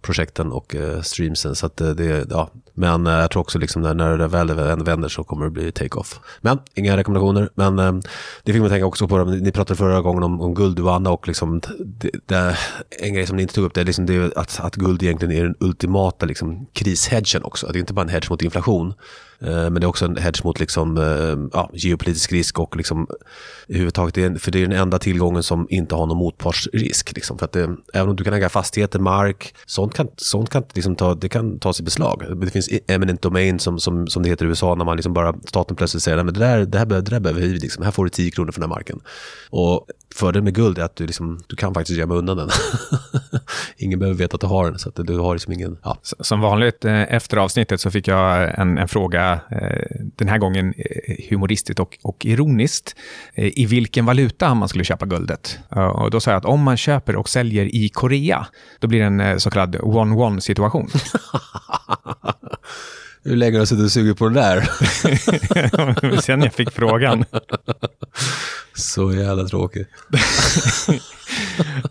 [0.00, 1.54] projekten och uh, streamsen.
[1.54, 2.50] Så att, eh, det, ja.
[2.74, 5.72] Men uh, jag tror också liksom när, när det väl vänder så kommer det bli
[5.72, 6.20] take-off.
[6.40, 7.50] Men inga rekommendationer.
[7.54, 7.92] Men eh,
[8.44, 11.10] det fick man tänka också på, ni pratade förra gången om, om guld och Anna
[11.10, 12.56] och liksom, det, det,
[13.00, 15.02] en grej som ni inte tog upp det är, liksom, det är att, att guld
[15.02, 17.66] egentligen är den ultimata liksom, krishedgen också.
[17.66, 18.94] Det är inte bara en hedge mot inflation.
[19.42, 23.06] Eh, men det är också en hedge mot liksom, eh, ja, geopolitisk risk och liksom,
[23.68, 27.12] överhuvudtaget, det är, för det är den enda tillgången som inte har någon motpartsrisk.
[27.14, 30.62] Liksom, för att det, även om du kan äga fastigheter, mark, sånt kan, sånt kan,
[30.74, 32.24] liksom ta, det kan tas i beslag.
[32.40, 35.12] Det finns e- eminent domain som, som, som det heter i USA när man liksom
[35.12, 37.84] bara, staten plötsligt säger att det där, det, här, behöver- det där behöver vi, liksom.
[37.84, 39.00] här får du 10 kronor för den här marken.
[39.50, 42.48] Och fördelen med guld är att du, liksom, du kan faktiskt gömma undan den.
[43.76, 46.40] ingen behöver veta att du har den, så att du har liksom ingen, ja, Som
[46.40, 51.30] vanligt eh, efter avsnittet så fick jag en, en fråga, eh, den här gången eh,
[51.30, 52.96] humoristiskt och, och ironiskt,
[53.34, 55.58] i vilken valuta man skulle köpa guldet.
[55.94, 58.46] Och då sa jag att om man köper och säljer i Korea,
[58.78, 60.90] då blir det en så kallad one-one situation.
[63.24, 64.60] Hur länge har du suttit och sugit på det där?
[66.20, 67.24] Sen jag fick frågan.
[68.74, 69.88] Så jävla tråkigt.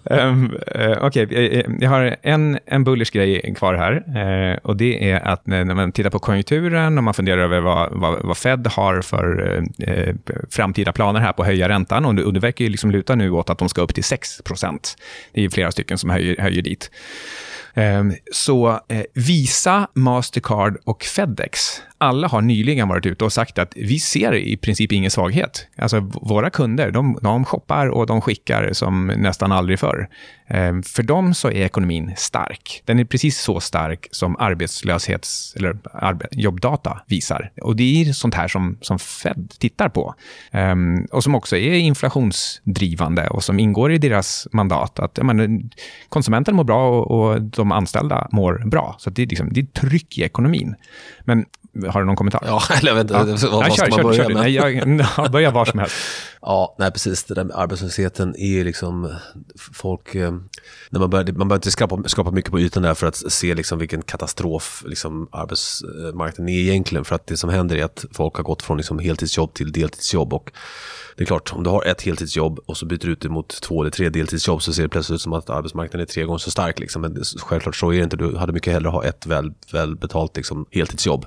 [0.03, 4.03] Um, uh, Okej, eh, jag har en, en bullish grej kvar här.
[4.51, 7.89] eh, och det är att när, man tittar på konjunkturen och man funderar över vad,
[7.91, 10.15] vad, vad Fed har för eh, eh,
[10.49, 12.05] framtida planer här på att höja räntan.
[12.05, 14.97] Och och det verkar ju liksom luta nu åt att de ska upp till 6%
[15.33, 16.91] Det är flera stycken som höjer, höjer dit.
[17.79, 23.73] Ehm, så eh, Visa, Mastercard och Fedex, alla har nyligen varit ute och sagt att
[23.75, 25.67] vi ser i princip ingen svaghet.
[25.77, 30.09] Alltså våra kunder, de, de shoppar och de skickar som nästan aldrig förr.
[30.47, 32.81] Ehm, För dem så är ekonomin stark.
[32.85, 37.51] Den är precis så stark som arbetslöshets eller arbe, jobbdata visar.
[37.61, 40.15] Och det är sånt här som, som Fed tittar på.
[40.51, 44.99] Ehm, och som också är inflationsdrivande och som ingår i deras mandat.
[44.99, 45.61] Att menar,
[46.09, 48.95] konsumenten mår bra och, och de anställda mår bra.
[48.99, 50.75] Så att det, är liksom, det är tryck i ekonomin.
[51.21, 51.45] Men
[51.89, 52.43] har du någon kommentar?
[52.45, 53.51] Ja, eller jag vet inte, Ja.
[53.51, 54.33] vad, Nej, vad ska kör, man kör, börja kör?
[54.33, 55.95] Nej, jag, ja, börja var som helst.
[56.41, 57.23] Ja, nej precis.
[57.23, 59.15] Det där med arbetslösheten är ju liksom
[59.73, 60.15] folk...
[60.15, 60.31] Eh,
[60.89, 63.55] när man, börjar, man behöver inte skrapa, skrapa mycket på ytan där för att se
[63.55, 67.05] liksom vilken katastrof liksom arbetsmarknaden är egentligen.
[67.05, 70.33] För att det som händer är att folk har gått från liksom heltidsjobb till deltidsjobb.
[70.33, 70.51] Och
[71.17, 73.61] det är klart, om du har ett heltidsjobb och så byter du ut det mot
[73.61, 76.37] två eller tre deltidsjobb så ser det plötsligt ut som att arbetsmarknaden är tre gånger
[76.37, 76.79] så stark.
[76.79, 77.01] Liksom.
[77.01, 78.17] Men självklart så är det inte.
[78.17, 81.25] Du hade mycket hellre ha ett väl, välbetalt liksom, heltidsjobb.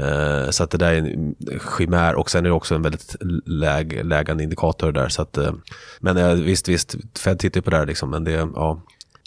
[0.00, 1.34] Eh, så att det där är en
[1.78, 5.08] chimär och sen är det också en väldigt läg, lägande indikator där.
[5.08, 5.52] Så att, eh,
[6.00, 8.82] men eh, visst, visst, Fed tittar på det här liksom, men det, ja.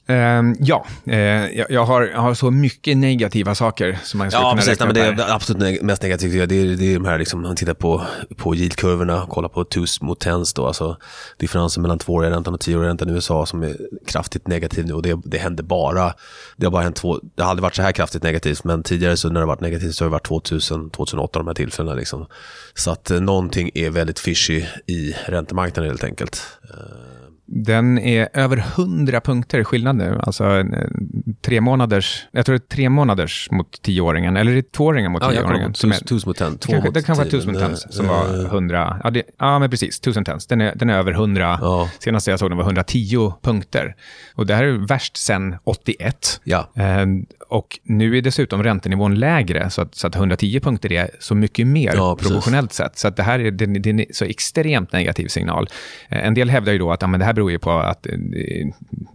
[0.09, 4.43] Ehm, ja, eh, jag, jag, har, jag har så mycket negativa saker som man skulle
[4.43, 4.69] Ja, kunna precis.
[4.81, 6.49] räkna upp det är absolut neg- mest negativt.
[6.49, 8.01] Det är, det är de här, liksom, man tittar på,
[8.37, 10.97] på yieldkurvorna, kollar på TUS mot TENS, då, alltså
[11.37, 13.75] differensen mellan tvååriga räntan och tioåriga räntan i USA som är
[14.07, 14.93] kraftigt negativ nu.
[14.93, 16.13] Och det, det händer bara,
[16.57, 19.17] det har bara hänt två, det har aldrig varit så här kraftigt negativt, men tidigare
[19.17, 21.95] så när det varit negativt så har det varit 2000, 2008 de här tillfällena.
[21.95, 22.25] Liksom.
[22.73, 26.41] Så att eh, någonting är väldigt fishy i räntemarknaden helt enkelt.
[26.69, 30.19] Eh, Den är över 100 punkter skillnad nu.
[30.23, 34.71] Alltså en, tre månaders, jag tror det är tre månaders mot tioåringen, eller är det
[34.71, 35.69] tvååringen mot Ja, tioåringen?
[35.71, 36.57] är- tus mot ten.
[36.57, 38.99] två Kanske, mot det kanske var 1000 men, tens som var eh, 100.
[39.03, 39.99] Ja, det, ja men precis.
[39.99, 40.47] 1000 tens.
[40.47, 41.57] Den är, den är över 100.
[41.61, 41.89] Ja.
[41.99, 43.95] Senast jag såg den var 110 punkter.
[44.35, 46.41] Och det här är värst sedan 81.
[46.43, 47.05] Ja, Eh,
[47.49, 51.67] och nu är dessutom räntenivån lägre, så att, så att 110 punkter är så mycket
[51.67, 52.97] mer Ja, proportionellt sett.
[52.97, 55.69] Så att det här är, det, det är en så extremt negativ signal.
[56.09, 58.07] Eh, en del hävdar ju då att ja, men det här beror ju på att
[58.07, 58.13] eh,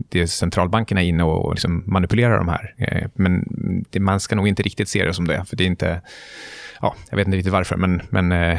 [0.09, 2.75] det är centralbankerna är inne och, liksom manipulerar de här.
[2.79, 3.45] Eh, men
[3.91, 6.01] det, man ska nog inte riktigt se det som det, för det är inte...
[6.81, 8.59] Ja, jag vet inte riktigt varför, men, men eh,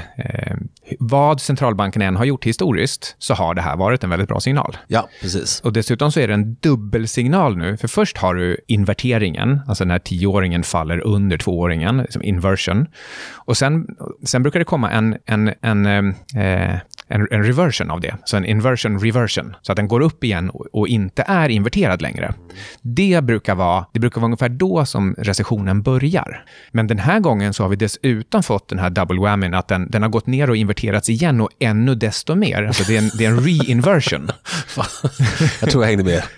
[1.07, 4.77] vad centralbankerna än har gjort historiskt så har det här varit en väldigt bra signal.
[4.87, 5.61] ja precis.
[5.61, 7.77] Och dessutom så är det en dubbelsignal nu.
[7.77, 12.87] För först har du inverteringen, alltså när tioåringen faller under tvååringen, liksom inversion.
[13.33, 13.87] Och sen,
[14.23, 18.15] sen brukar det komma en, en, en, eh, en, en reversion av det.
[18.25, 19.55] Så en inversion reversion.
[19.61, 22.33] Så att den går upp igen och, och inte är inverterad längre.
[22.81, 26.45] Det brukar, vara, det brukar vara ungefär då som recessionen börjar.
[26.71, 29.89] Men den här gången så har vi dessutom fått den här double whammyn, att den,
[29.91, 32.63] den har gått ner och inverterats igen och ännu desto mer.
[32.63, 34.31] Alltså det är en, det är en re-inversion.
[35.61, 36.23] Jag tror jag hängde med.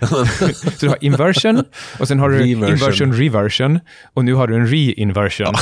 [0.76, 1.64] Så du har inversion
[1.98, 2.68] och sen har du Reversion.
[2.68, 3.80] inversion, reversion
[4.14, 5.54] och nu har du en re-inversion.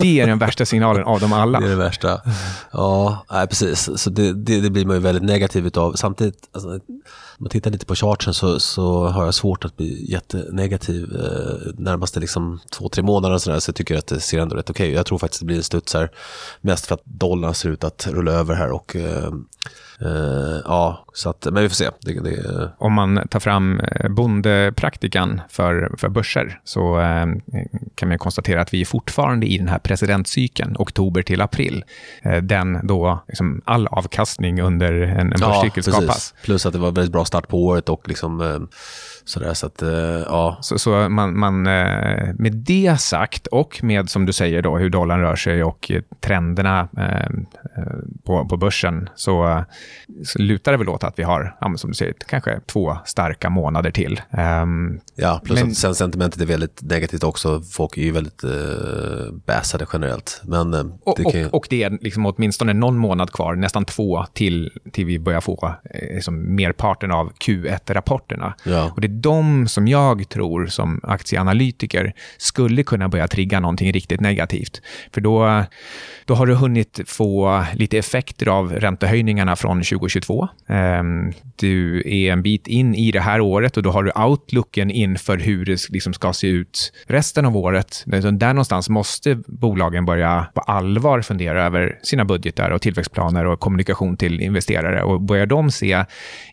[0.00, 1.60] Det är den värsta signalen av dem alla.
[1.60, 2.20] Det är det värsta.
[2.72, 3.90] Ja, nej, precis.
[3.96, 5.92] Så det, det, det blir man ju väldigt negativ utav.
[5.92, 6.80] Samtidigt, alltså, om
[7.38, 12.20] man tittar lite på charten så, så har jag svårt att bli jättenegativ eh, närmaste
[12.20, 14.90] liksom två, tre månader så, där, Så jag tycker att det ser ändå rätt okej
[14.90, 14.96] ut.
[14.96, 16.10] Jag tror faktiskt det blir en studs här.
[16.60, 19.32] Mest för att dollarn ser ut att rulla över här och eh,
[20.00, 21.90] eh, ja, så att, men vi får se.
[22.00, 27.26] Det, det, Om man tar fram eh, bondepraktikan för, för börser så eh,
[27.94, 31.84] kan man konstatera att vi är fortfarande i den här presidentcykeln, oktober till april.
[32.22, 36.34] Eh, den då liksom all avkastning under en, en börscykel skapas.
[36.44, 38.58] Plus att det var väldigt bra start på året och liksom eh,
[39.24, 39.54] sådär.
[39.54, 39.90] Så att, eh,
[40.26, 40.58] ja.
[40.60, 44.90] Så, så man, man, eh, med det sagt och med, som du säger, då, hur
[44.90, 46.88] dollarn rör sig och trenderna
[48.24, 49.64] på, på börsen, så,
[50.24, 53.50] så lutar det väl åt att vi har, ja, som du säger, kanske två starka
[53.50, 54.20] månader till.
[54.30, 57.62] Ehm, Ja, plus Men- att sen sentimentet är väldigt negativt också.
[57.62, 58.50] Folk är ju väldigt eh,
[59.46, 60.40] bäsade generellt.
[60.44, 61.46] Men eh, och, det ju...
[61.46, 65.40] och, och det är liksom åtminstone någon månad kvar, nästan två, till, till vi börjar
[65.40, 68.54] få eh, liksom merparten av Q1-rapporterna.
[68.64, 68.92] Ja.
[68.94, 74.20] Och det är de som jag tror, som aktieanalytiker, skulle kunna börja trigga någonting riktigt
[74.20, 74.82] negativt.
[75.12, 75.64] För då,
[76.24, 80.48] då har du hunnit få lite effekter av räntehöjningarna från 2022.
[80.68, 80.97] Ehm,
[81.56, 85.36] Du är en bit in i det här året och då har du outlooken inför
[85.38, 88.04] hur det liksom ska se ut resten av året.
[88.06, 94.16] Där någonstans måste bolagen börja på allvar fundera över sina budgetar och tillväxtplaner och kommunikation
[94.16, 95.02] till investerare.
[95.02, 96.04] Och börjar de se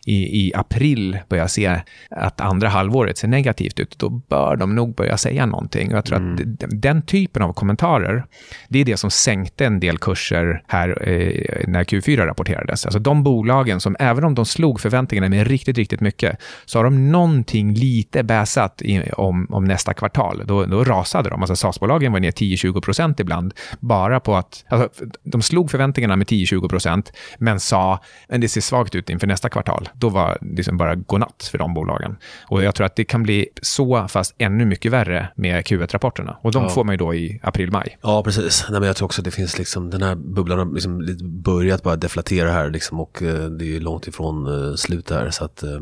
[0.06, 1.80] i, i april, börja se
[2.10, 5.90] att andra halvåret ser negativt ut, då bör de nog börja säga någonting.
[5.90, 8.24] Och jag tror att d- den typen av kommentarer,
[8.68, 12.86] det är det som sänkte en del kurser här eh, när Q4 rapporterades.
[12.86, 16.84] Alltså de bolagen som, även om de slog förväntningarna med riktigt, riktigt mycket, så har
[16.84, 20.42] de någonting lite bäsat i, om, om nästa kvartal.
[20.44, 21.42] Då, då rasade de.
[21.42, 24.64] Alltså SAS-bolagen var ner 10-20 procent ibland, bara på att...
[24.68, 29.26] Alltså, de slog förväntningarna med 10-20 procent, men sa men det ser svagt ut inför
[29.26, 29.88] nästa kvartal.
[29.94, 32.16] Då var det liksom bara godnatt för de bolagen.
[32.48, 36.36] Och jag tror att det kan bli så, fast ännu mycket värre med Q1-rapporterna.
[36.42, 36.68] Och de Ja.
[36.70, 37.98] får man ju då i april-maj.
[38.02, 38.66] Ja, precis.
[38.70, 41.82] Nej, men jag tror också att det finns liksom, den här bubblan har liksom börjat
[41.82, 45.30] bara deflatera här liksom och eh, det är långt ifrån eh, slut här.
[45.30, 45.80] Så att, eh,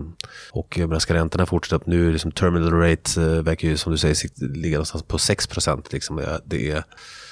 [0.53, 3.93] och jag menar, ska räntorna fortsätta upp nu, liksom terminal rate eh, verkar ju som
[3.93, 4.17] du säger
[4.57, 5.93] ligga någonstans på 6 procent.
[5.93, 6.17] Liksom.
[6.17, 6.85] Det, det,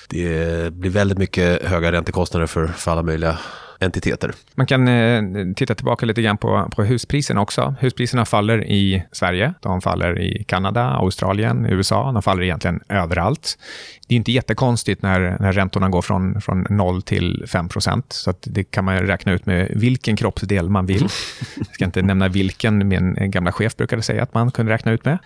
[0.09, 3.39] det blir väldigt mycket höga räntekostnader för, för alla möjliga
[3.85, 4.33] entiteter.
[4.55, 5.23] Man kan eh,
[5.57, 7.75] titta tillbaka lite grann på, på huspriserna också.
[7.81, 13.59] Huspriserna faller i Sverige, de faller i Kanada, Australien, USA, de faller egentligen överallt.
[14.09, 18.35] Det är inte jättekonstigt när, när räntorna går från, från 0 till 5 procent, så
[18.41, 21.03] det kan man räkna ut med vilken kroppsdel man vill.
[21.57, 25.05] Jag ska inte nämna vilken min gamla chef brukade säga att man kunde räkna ut
[25.05, 25.19] med.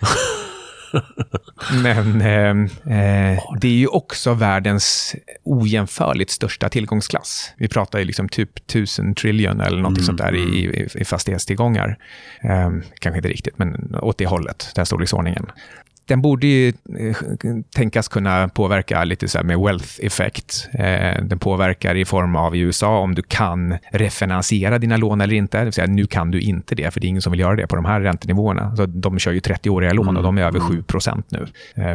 [1.83, 2.51] Men eh,
[2.99, 7.53] eh, det är ju också världens ojämförligt största tillgångsklass.
[7.57, 11.99] Vi pratar ju liksom typ tusen trillion eller något sånt där i, i, i fastighetstillgångar.
[12.43, 15.47] Eh, kanske inte riktigt, men åt det hållet, den storleksordningen.
[16.09, 17.17] Den borde ju eh,
[17.75, 20.69] tänkas kunna påverka lite så med wealth effect.
[20.73, 25.35] Eh, den påverkar i form av i USA om du kan refinansiera dina lån eller
[25.35, 25.59] inte.
[25.59, 27.57] Det vill säga, nu kan du inte det, för det är ingen som vill göra
[27.57, 28.77] det på de här räntenivåerna.
[28.77, 30.17] Så de kör ju 30-åriga lån mm.
[30.17, 30.85] och de är över 7 mm.
[30.85, 31.93] procent nu eh,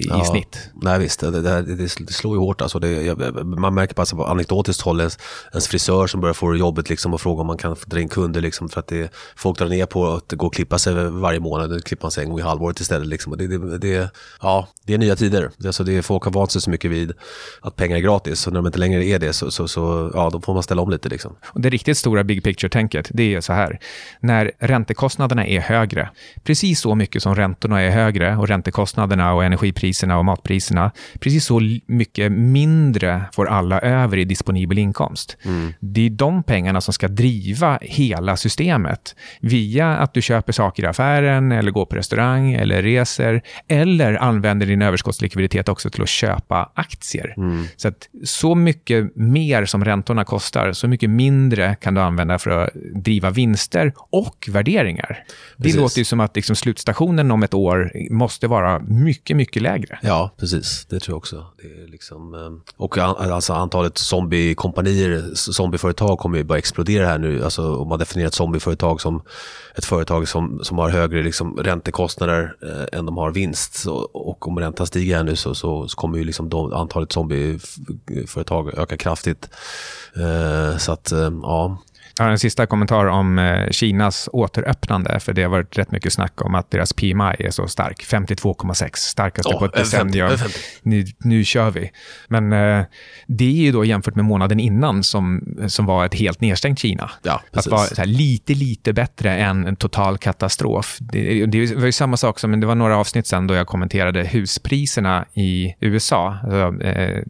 [0.00, 0.70] i ja, snitt.
[0.82, 1.20] Nej, visst.
[1.20, 2.60] Det, det, det, slår ju hårt.
[2.60, 5.18] Alltså det, man märker bara på anekdotiskt håll ens,
[5.52, 8.40] ens frisör som börjar få jobbet liksom och fråga om man kan dra in kunder
[8.40, 11.70] liksom, för att det, folk drar ner på att gå och klippa sig varje månad.
[11.70, 13.08] Nu klipper man sig en gång i halvåret istället.
[13.08, 13.43] Liksom.
[13.46, 15.50] Det, det, det, ja, det är nya tider.
[15.66, 17.12] Alltså det, folk har vant sig så mycket vid
[17.60, 18.46] att pengar är gratis.
[18.46, 20.82] Och när de inte längre är det så, så, så ja, då får man ställa
[20.82, 21.08] om lite.
[21.08, 21.36] Liksom.
[21.46, 23.78] Och det riktigt stora big picture-tänket, det är så här.
[24.20, 26.10] När räntekostnaderna är högre,
[26.44, 31.60] precis så mycket som räntorna är högre och räntekostnaderna och energipriserna och matpriserna, precis så
[31.86, 35.36] mycket mindre får alla över i disponibel inkomst.
[35.42, 35.72] Mm.
[35.80, 40.86] Det är de pengarna som ska driva hela systemet via att du köper saker i
[40.86, 43.33] affären eller går på restaurang eller reser
[43.68, 47.34] eller använder din överskottslikviditet också till att köpa aktier.
[47.36, 47.66] Mm.
[47.76, 52.50] Så att så mycket mer som räntorna kostar, så mycket mindre kan du använda för
[52.50, 55.24] att driva vinster och värderingar.
[55.56, 55.74] Precis.
[55.74, 59.98] Det låter ju som att liksom slutstationen om ett år måste vara mycket, mycket lägre.
[60.02, 60.86] Ja, precis.
[60.90, 61.46] Det tror jag också.
[61.62, 67.44] Det är liksom, eh, och alltså antalet zombiekompanier, zombieföretag kommer ju bara explodera här nu.
[67.44, 69.22] Alltså om man definierar ett zombieföretag som
[69.76, 73.86] ett företag som, som har högre liksom, räntekostnader eh, än de har vinst.
[74.12, 78.78] Och om räntan stiger här nu så, så, så kommer ju liksom de, antalet zombieföretag
[78.78, 79.48] öka kraftigt.
[80.16, 81.78] Eh, så att, eh, ja,
[82.18, 86.12] jag har en sista kommentar om eh, Kinas återöppnande, för det har varit rätt mycket
[86.12, 88.04] snack om att deras PMI är så stark.
[88.04, 90.30] 52,6, starkaste oh, på ett decennium.
[90.82, 91.90] Nu, nu kör vi.
[92.28, 92.84] Men eh,
[93.26, 97.10] det är ju då jämfört med månaden innan som, som var ett helt nedstängt Kina.
[97.22, 100.98] Ja, att vara här, lite, lite bättre än en total katastrof.
[101.00, 104.24] Det, det var ju samma sak som, det var några avsnitt sen då jag kommenterade
[104.24, 107.22] huspriserna i USA, alltså, eh, eh,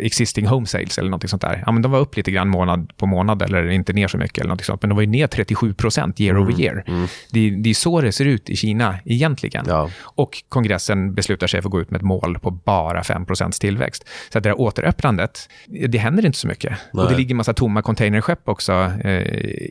[0.00, 1.62] existing home sales eller något sånt där.
[1.66, 4.38] Ja, men de var upp lite grann månad på månad eller inte ner så mycket
[4.38, 4.82] eller något sånt.
[4.82, 6.42] Men de var ju ner 37 procent year mm.
[6.42, 6.84] over year.
[6.86, 7.06] Mm.
[7.30, 9.64] Det, det, är så det ser ut i Kina egentligen.
[9.68, 9.90] Ja.
[10.00, 13.58] Och kongressen beslutar sig för att gå ut med ett mål på bara 5 procents
[13.58, 14.08] tillväxt.
[14.32, 15.48] Så att det här återöppnandet,
[15.88, 16.72] det händer inte så mycket.
[16.92, 17.04] Nej.
[17.04, 18.72] Och det ligger en massa tomma containerskepp också
[19.04, 19.22] eh,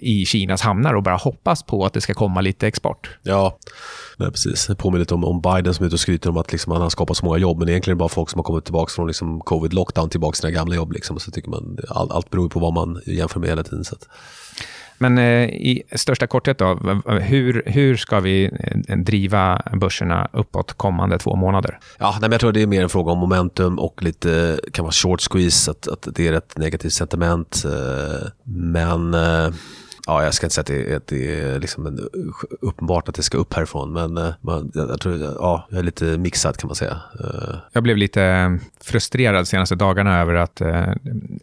[0.02, 3.10] i Kinas hamnar och bara hoppas på att det ska komma lite export.
[3.24, 3.58] Ja,
[4.22, 4.68] Nej, precis.
[4.68, 6.82] Det påminner lite om, om Biden som är ute och skryter om att liksom, han
[6.82, 7.60] har skapat så många jobb.
[7.60, 10.42] Men egentligen är det bara folk som har kommit tillbaka från liksom, covid-lockdown tillbaka till
[10.42, 10.92] sina gamla jobb.
[10.92, 11.20] Liksom.
[11.20, 13.81] Så tycker man, all, allt beror på vad man jämför med hela tiden.
[13.84, 14.08] Så att.
[14.98, 16.80] Men eh, i största korthet då,
[17.22, 18.52] hur, hur ska vi
[18.88, 21.80] eh, driva börserna uppåt kommande två månader?
[22.00, 24.86] Ja, nej, men jag tror det är mer en fråga om momentum och lite, kan
[24.86, 27.64] vara short squeeze, att, att det är ett negativt sentiment.
[27.66, 29.16] Eh, men
[30.08, 32.10] ja, jag ska inte säga att det, att det är liksom en,
[32.62, 35.84] uppenbart att det ska upp härifrån, men eh, man, jag, jag, tror, ja, jag är
[35.84, 37.02] lite mixad kan man säga.
[37.20, 38.50] Eh, jag blev lite eh,
[38.82, 40.94] frustrerad senaste dagarna över att eh,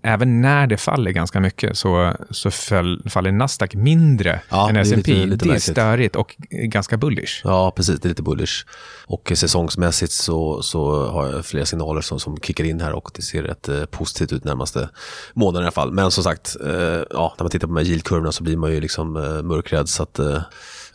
[0.02, 5.26] även när det faller ganska mycket så, så fall, faller Nasdaq mindre ja, än S&P.
[5.26, 7.40] Det, det är störigt och ganska bullish.
[7.44, 8.00] Ja, precis.
[8.00, 8.66] Det är lite bullish.
[9.06, 13.22] Och säsongsmässigt så, så har jag flera signaler som, som kickar in här och det
[13.22, 14.88] ser rätt eh, positivt ut närmaste
[15.34, 15.92] månaden i alla fall.
[15.92, 16.72] Men som sagt, eh,
[17.10, 19.88] ja, när man tittar på de här yieldkurvorna så blir man ju liksom eh, mörkrädd.
[19.88, 20.42] Så att, eh,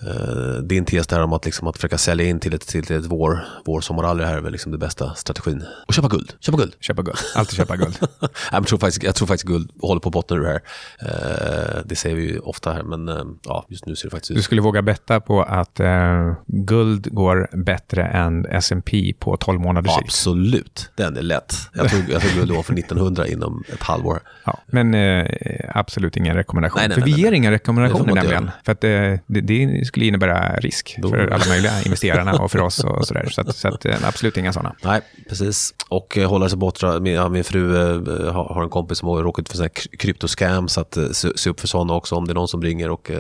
[0.08, 2.92] eh, Eh, din tes där om att, liksom, att försöka sälja in till ett, till
[2.92, 5.64] ett vår, vår sommarrally här är väl liksom det bästa strategin.
[5.88, 6.34] Och köpa guld.
[6.40, 6.76] Köpa guld.
[6.80, 7.18] Köpa guld.
[7.36, 7.98] Alltid köpa guld.
[8.52, 10.62] jag, tror faktiskt, jag tror faktiskt guld håller på botten ur här.
[11.02, 14.32] Eh, det säger vi ju ofta här, men eh, ja, just nu ser det faktiskt
[14.32, 14.38] ut.
[14.38, 19.92] Du skulle våga betta på att eh, guld går bättre än S&P på 12 månaders
[19.92, 20.06] sikt?
[20.06, 21.56] Absolut, den är lätt.
[21.74, 24.20] Jag tror, jag tror guld var för 1900 inom ett halvår.
[24.46, 25.26] Ja, men eh,
[25.70, 26.80] absolut ingen rekommendation.
[26.80, 28.52] Nej, nej, för nej, vi ger inga rekommendationer nämligen.
[28.66, 31.10] För att det, det, det skulle innebära risk Då.
[31.10, 33.30] för alla möjliga investerarna och för oss och sådär.
[33.32, 34.76] Så, att, så att, eh, absolut inga sådana.
[34.84, 35.74] Nej, precis.
[35.90, 37.00] Och eh, hålla sig borta.
[37.00, 40.82] Min, ja, min fru eh, har en kompis som har råkat ut för kryptoscam, så
[40.82, 42.16] att se, se upp för sådana också.
[42.16, 43.12] Om det är någon som ringer och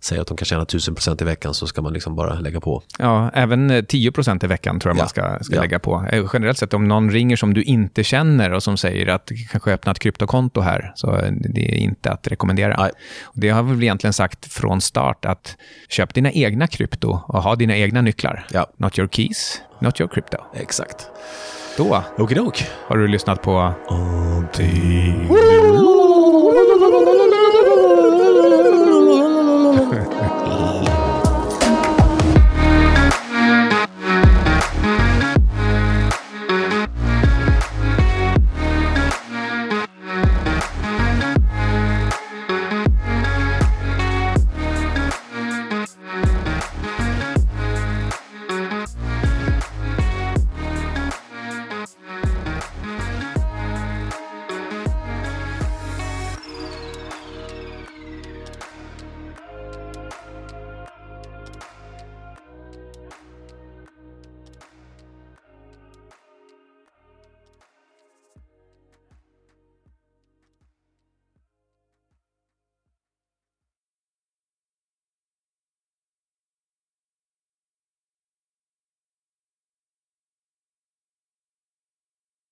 [0.00, 2.82] säger att de kan tjäna 1000% i veckan så ska man liksom bara lägga på.
[2.98, 5.02] Ja, även 10% i veckan tror jag ja.
[5.02, 5.60] man ska, ska ja.
[5.60, 6.06] lägga på.
[6.32, 9.72] Generellt sett, om någon ringer som du inte känner och som säger att du kanske
[9.72, 12.76] öppnat ett kryptokonto här, så det är inte att rekommendera.
[12.78, 12.90] Nej.
[13.34, 15.56] Det har vi väl egentligen sagt från start att
[15.88, 18.46] köp dina egna krypto och ha dina egna nycklar.
[18.52, 18.66] Ja.
[18.76, 20.38] Not your keys, not your crypto.
[20.54, 21.06] Exakt.
[21.76, 22.64] Då Okidok.
[22.88, 23.74] har du lyssnat på...
[23.88, 25.28] Allting.